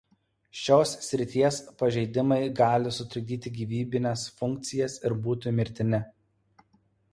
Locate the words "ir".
5.11-5.19